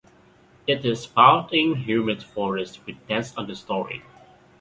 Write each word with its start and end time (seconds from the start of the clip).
It 0.65 0.83
is 0.83 1.05
found 1.05 1.53
in 1.53 1.75
humid 1.75 2.23
forests 2.23 2.83
with 2.87 3.07
dense 3.07 3.33
understorey. 3.35 4.01